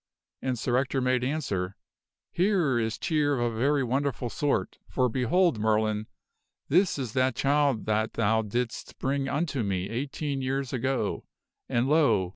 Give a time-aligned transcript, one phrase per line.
[0.41, 1.75] "And Sir Ector made answer,"
[2.31, 6.07] Here is cheer of a very wonderful sort; for, behold, Merlin!
[6.69, 11.27] this is that child that thou didst bring unto me eighteen years ago,
[11.69, 12.29] and, lo!